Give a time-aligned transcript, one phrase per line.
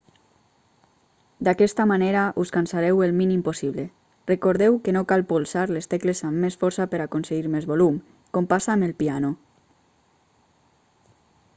[1.47, 3.85] d'aquesta manera us cansareu el mínim possible
[4.31, 8.01] recordeu que no cal polsar les tecles amb més força per aconseguir més volum
[8.39, 9.33] com passa amb el piano